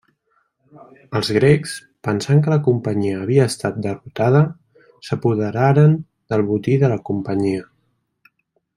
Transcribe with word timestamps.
Els 1.19 1.27
grecs, 1.35 1.73
pensant 2.07 2.41
que 2.47 2.53
la 2.55 2.57
Companyia 2.69 3.19
havia 3.25 3.47
estat 3.53 3.79
derrotada, 3.87 4.43
s'apoderaren 5.11 5.97
del 6.35 6.49
botí 6.53 6.83
de 6.87 6.95
la 6.97 7.03
Companyia. 7.13 7.73